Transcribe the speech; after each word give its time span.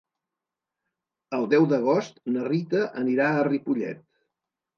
El 1.39 1.45
deu 1.51 1.67
d'agost 1.73 2.17
na 2.37 2.47
Rita 2.49 2.83
anirà 3.03 3.29
a 3.37 3.45
Ripollet. 3.51 4.03